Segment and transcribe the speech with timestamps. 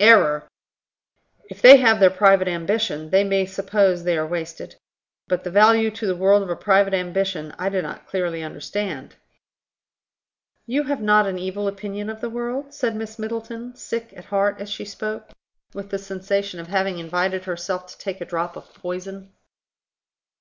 [0.00, 0.48] "Error!
[1.48, 4.74] If they have their private ambition, they may suppose they are wasted.
[5.28, 9.14] But the value to the world of a private ambition, I do not clearly understand."
[10.66, 14.56] "You have not an evil opinion of the world?" said Miss Middleton, sick at heart
[14.60, 15.30] as she spoke,
[15.72, 19.30] with the sensation of having invited herself to take a drop of poison.